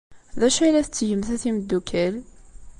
[0.39, 2.13] D acu ay la tettgemt a timeddukal?